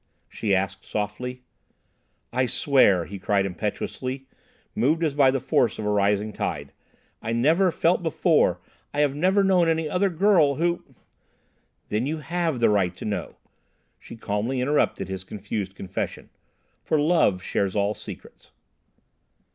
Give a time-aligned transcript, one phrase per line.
[0.27, 1.43] she asked softly.
[2.33, 4.25] "I swear," he cried impetuously,
[4.73, 6.73] moved as by the force of a rising tide,
[7.21, 10.83] "I never felt before—I have never known any other girl who—"
[11.89, 13.35] "Then you have the right to know,"
[13.99, 16.31] she calmly interrupted his confused confession,
[16.81, 18.49] "for love shares all secrets."